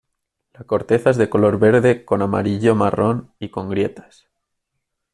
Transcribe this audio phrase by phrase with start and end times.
[0.53, 4.25] La corteza es de color verde con amarillo-marrón y con grietas.